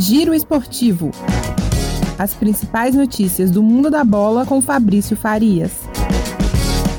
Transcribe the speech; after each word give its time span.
Giro 0.00 0.32
Esportivo. 0.32 1.10
As 2.16 2.32
principais 2.32 2.94
notícias 2.94 3.50
do 3.50 3.60
mundo 3.60 3.90
da 3.90 4.04
bola 4.04 4.46
com 4.46 4.60
Fabrício 4.60 5.16
Farias. 5.16 5.72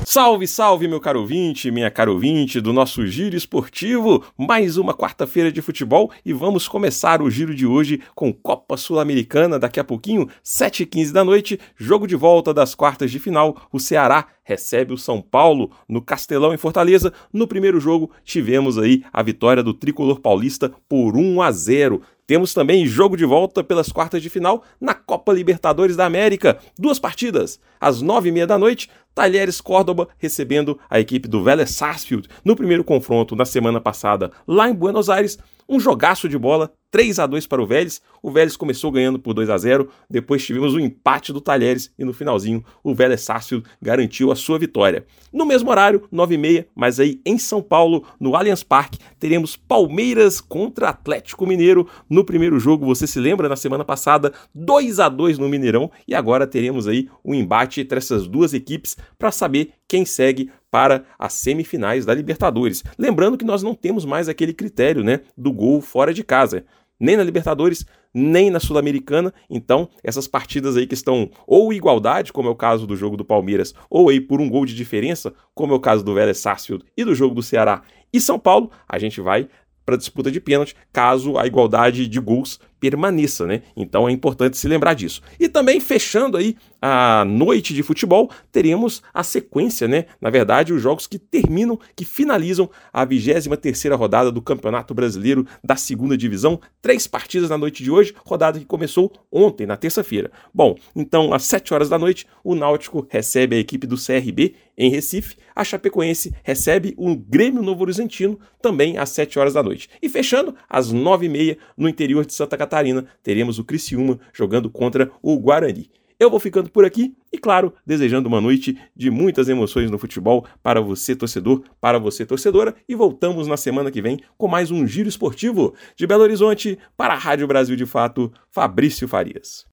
Salve, 0.04 0.46
salve, 0.46 0.86
meu 0.86 1.00
caro 1.00 1.22
ouvinte, 1.22 1.72
minha 1.72 1.90
caro 1.90 2.14
ouvinte 2.14 2.60
do 2.60 2.74
nosso 2.74 3.08
Giro 3.08 3.38
Esportivo. 3.38 4.26
Mais 4.38 4.76
uma 4.76 4.94
quarta-feira 4.94 5.50
de 5.50 5.62
futebol 5.62 6.12
e 6.26 6.34
vamos 6.34 6.68
começar 6.68 7.22
o 7.22 7.30
giro 7.30 7.56
de 7.56 7.66
hoje 7.66 8.02
com 8.14 8.34
Copa 8.34 8.76
Sul-Americana. 8.76 9.58
Daqui 9.58 9.80
a 9.80 9.84
pouquinho, 9.84 10.28
7h15 10.44 11.14
da 11.14 11.24
noite, 11.24 11.58
jogo 11.78 12.06
de 12.06 12.18
volta 12.18 12.54
das 12.54 12.76
quartas 12.76 13.12
de 13.12 13.20
final. 13.20 13.56
O 13.72 13.80
Ceará 13.80 14.28
recebe 14.44 14.92
o 14.92 14.98
São 14.98 15.22
Paulo 15.22 15.72
no 15.88 16.02
Castelão 16.02 16.54
em 16.54 16.58
Fortaleza. 16.58 17.14
No 17.32 17.48
primeiro 17.48 17.80
jogo, 17.80 18.12
tivemos 18.26 18.78
aí 18.78 19.06
a 19.14 19.24
vitória 19.24 19.64
do 19.64 19.74
tricolor 19.74 20.20
paulista 20.20 20.70
por 20.90 21.16
1 21.16 21.42
a 21.42 21.52
0. 21.52 22.02
Temos 22.30 22.54
também 22.54 22.86
jogo 22.86 23.18
de 23.18 23.26
volta 23.26 23.64
pelas 23.64 23.92
quartas 23.92 24.22
de 24.22 24.30
final 24.30 24.64
na 24.80 24.94
Copa 24.94 25.34
Libertadores 25.34 25.96
da 25.96 26.06
América. 26.06 26.60
Duas 26.78 27.00
partidas. 27.00 27.60
Às 27.82 28.04
nove 28.04 28.30
e 28.30 28.32
meia 28.32 28.46
da 28.46 28.56
noite, 28.56 28.88
Talheres 29.14 29.60
Córdoba 29.60 30.08
recebendo 30.18 30.80
a 30.90 31.00
equipe 31.00 31.28
do 31.28 31.44
Vélez 31.44 31.72
Sarsfield 31.72 32.28
no 32.44 32.56
primeiro 32.56 32.84
confronto 32.84 33.36
na 33.36 33.46
semana 33.46 33.82
passada 33.82 34.32
lá 34.48 34.70
em 34.70 34.74
Buenos 34.74 35.10
Aires. 35.10 35.38
Um 35.72 35.80
jogaço 35.80 36.28
de 36.28 36.36
bola, 36.36 36.74
3 36.90 37.20
a 37.20 37.28
2 37.28 37.46
para 37.46 37.62
o 37.62 37.68
Vélez. 37.68 38.02
O 38.24 38.32
Vélez 38.32 38.58
começou 38.58 38.92
ganhando 38.92 39.20
por 39.20 39.36
2 39.36 39.52
a 39.52 39.58
0, 39.58 39.88
depois 40.10 40.44
tivemos 40.44 40.74
o 40.74 40.78
um 40.78 40.80
empate 40.80 41.32
do 41.32 41.40
Talheres 41.40 41.94
e 41.98 42.04
no 42.04 42.12
finalzinho 42.12 42.66
o 42.84 42.96
Vélez 42.96 43.22
Sarsfield 43.22 43.68
garantiu 43.80 44.32
a 44.32 44.36
sua 44.36 44.58
vitória. 44.58 45.06
No 45.32 45.46
mesmo 45.46 45.70
horário, 45.70 46.08
9 46.12 46.34
e 46.34 46.38
meia, 46.40 46.68
mas 46.76 47.00
aí 47.00 47.22
em 47.24 47.38
São 47.38 47.62
Paulo, 47.62 48.04
no 48.20 48.36
Allianz 48.36 48.64
Parque, 48.64 48.98
teremos 49.20 49.56
Palmeiras 49.56 50.42
contra 50.42 50.90
Atlético 50.90 51.46
Mineiro. 51.46 51.88
No 52.10 52.26
primeiro 52.26 52.60
jogo, 52.60 52.84
você 52.84 53.06
se 53.06 53.20
lembra, 53.20 53.48
na 53.48 53.56
semana 53.56 53.86
passada, 53.86 54.34
2 54.56 55.00
a 55.00 55.08
2 55.08 55.38
no 55.38 55.48
Mineirão 55.48 55.92
e 56.08 56.16
agora 56.16 56.48
teremos 56.48 56.88
aí 56.88 57.08
um 57.24 57.36
embate 57.36 57.82
entre 57.82 58.00
essas 58.00 58.28
duas 58.28 58.56
equipes 58.56 58.98
para 59.18 59.32
saber 59.32 59.74
quem 59.88 60.06
segue 60.06 60.52
para 60.72 61.04
as 61.18 61.34
semifinais 61.34 62.06
da 62.06 62.14
Libertadores. 62.14 62.84
Lembrando 62.98 63.38
que 63.38 63.46
nós 63.46 63.64
não 63.64 63.74
temos 63.74 64.06
mais 64.06 64.30
aquele 64.30 64.54
critério, 64.54 65.04
né, 65.04 65.22
do 65.38 65.52
gol 65.52 65.82
fora 65.82 66.14
de 66.14 66.24
casa, 66.24 66.66
nem 67.00 67.18
na 67.18 67.24
Libertadores, 67.24 67.86
nem 68.14 68.50
na 68.50 68.60
Sul-Americana. 68.60 69.34
Então, 69.50 69.90
essas 70.04 70.28
partidas 70.28 70.76
aí 70.76 70.86
que 70.86 70.94
estão 70.94 71.30
ou 71.48 71.72
igualdade, 71.72 72.34
como 72.34 72.50
é 72.50 72.52
o 72.52 72.56
caso 72.56 72.86
do 72.86 72.96
jogo 72.96 73.16
do 73.16 73.26
Palmeiras, 73.26 73.74
ou 73.90 74.10
aí 74.10 74.20
por 74.20 74.42
um 74.42 74.50
gol 74.50 74.66
de 74.66 74.76
diferença, 74.76 75.34
como 75.54 75.74
é 75.74 75.76
o 75.76 75.80
caso 75.80 76.04
do 76.04 76.14
Vélez 76.14 76.38
Sarsfield 76.38 76.84
e 76.98 77.04
do 77.04 77.16
jogo 77.16 77.36
do 77.36 77.44
Ceará 77.44 77.82
e 78.12 78.20
São 78.20 78.40
Paulo, 78.40 78.72
a 78.88 78.98
gente 78.98 79.22
vai 79.22 79.48
para 79.86 79.98
disputa 79.98 80.30
de 80.30 80.40
pênalti, 80.40 80.76
caso 80.94 81.38
a 81.38 81.48
igualdade 81.48 82.08
de 82.08 82.20
gols 82.20 82.60
permaneça, 82.80 83.46
né? 83.46 83.62
Então 83.76 84.08
é 84.08 84.12
importante 84.12 84.58
se 84.58 84.68
lembrar 84.68 84.94
disso. 84.94 85.22
E 85.40 85.48
também 85.48 85.80
fechando 85.80 86.38
aí 86.38 86.56
a 86.82 87.26
noite 87.26 87.74
de 87.74 87.84
futebol, 87.84 88.30
teremos 88.52 89.02
a 89.14 89.24
sequência, 89.24 89.88
né? 89.88 90.06
Na 90.22 90.30
verdade, 90.30 90.74
os 90.74 90.82
jogos 90.82 91.08
que 91.08 91.20
terminam, 91.20 91.80
que 91.96 92.06
finalizam 92.06 92.70
a 92.94 93.06
23ª 93.06 93.96
rodada 93.96 94.32
do 94.32 94.42
Campeonato 94.42 94.94
Brasileiro 94.94 95.46
da 95.64 95.76
Segunda 95.76 96.18
Divisão. 96.18 96.60
Três 96.82 97.06
partidas 97.06 97.50
na 97.50 97.58
noite 97.58 97.84
de 97.84 97.92
hoje, 97.92 98.14
rodada 98.26 98.60
que 98.60 98.66
começou 98.66 99.12
ontem, 99.32 99.68
na 99.68 99.76
terça-feira. 99.76 100.32
Bom, 100.54 100.78
então 100.96 101.34
às 101.34 101.44
7 101.44 101.74
horas 101.74 101.90
da 101.90 102.00
noite, 102.00 102.26
o 102.44 102.56
Náutico 102.56 103.06
recebe 103.10 103.56
a 103.56 103.60
equipe 103.60 103.86
do 103.86 103.98
CRB 103.98 104.56
em 104.78 104.90
Recife. 104.90 105.36
A 105.54 105.64
Chapecoense 105.64 106.34
recebe 106.42 106.94
o 106.98 107.16
Grêmio 107.16 107.62
Novo 107.62 107.82
Horizontino 107.82 108.40
também 108.62 108.98
às 108.98 109.10
7 109.10 109.38
horas 109.38 109.54
da 109.54 109.62
noite. 109.62 109.90
E 110.02 110.08
fechando, 110.08 110.56
às 110.70 110.94
9h30, 110.94 111.58
no 111.78 111.90
interior 111.90 112.26
de 112.26 112.34
Santa 112.34 112.58
Catarina, 112.70 113.06
teremos 113.24 113.58
o 113.58 113.64
Criciúma 113.64 114.20
jogando 114.32 114.70
contra 114.70 115.12
o 115.24 115.36
Guarani. 115.40 115.90
Eu 116.20 116.30
vou 116.30 116.40
ficando 116.40 116.70
por 116.70 116.86
aqui 116.86 117.16
e, 117.32 117.38
claro, 117.38 117.74
desejando 117.86 118.28
uma 118.28 118.40
noite 118.40 118.78
de 118.96 119.10
muitas 119.10 119.50
emoções 119.50 119.90
no 119.90 119.98
futebol 119.98 120.46
para 120.62 120.82
você, 120.82 121.16
torcedor, 121.16 121.64
para 121.82 121.98
você, 121.98 122.26
torcedora. 122.26 122.76
E 122.88 122.94
voltamos 122.94 123.48
na 123.48 123.58
semana 123.58 123.90
que 123.90 124.02
vem 124.02 124.20
com 124.38 124.48
mais 124.48 124.70
um 124.70 124.86
Giro 124.86 125.10
Esportivo 125.10 125.74
de 125.96 126.06
Belo 126.06 126.24
Horizonte 126.24 126.78
para 126.96 127.14
a 127.14 127.18
Rádio 127.18 127.48
Brasil 127.48 127.76
de 127.76 127.86
Fato, 127.86 128.32
Fabrício 128.52 129.08
Farias. 129.08 129.66